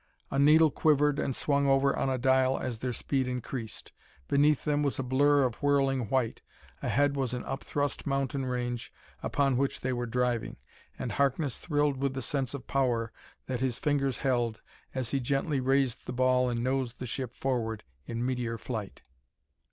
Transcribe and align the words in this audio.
A 0.31 0.39
needle 0.39 0.71
quivered 0.71 1.19
and 1.19 1.35
swung 1.35 1.67
over 1.67 1.95
on 1.95 2.09
a 2.09 2.17
dial 2.17 2.57
as 2.57 2.79
their 2.79 2.91
speed 2.91 3.27
increased. 3.27 3.91
Beneath 4.27 4.65
them 4.65 4.81
was 4.81 4.97
a 4.97 5.03
blur 5.03 5.43
of 5.43 5.61
whirling 5.61 6.09
white; 6.09 6.41
ahead 6.81 7.15
was 7.15 7.35
an 7.35 7.43
upthrust 7.45 8.07
mountain 8.07 8.47
range 8.47 8.91
upon 9.21 9.57
which 9.57 9.81
they 9.81 9.93
were 9.93 10.07
driving. 10.07 10.57
And 10.97 11.11
Harkness 11.11 11.59
thrilled 11.59 11.97
with 11.97 12.15
the 12.15 12.21
sense 12.23 12.55
of 12.55 12.65
power 12.65 13.11
that 13.45 13.59
his 13.59 13.77
fingers 13.77 14.17
held 14.17 14.63
as 14.95 15.11
he 15.11 15.19
gently 15.19 15.59
raised 15.59 16.07
the 16.07 16.13
ball 16.13 16.49
and 16.49 16.63
nosed 16.63 16.97
the 16.97 17.05
ship 17.05 17.35
upward 17.39 17.83
in 18.07 18.25
meteor 18.25 18.57
flight. 18.57 19.03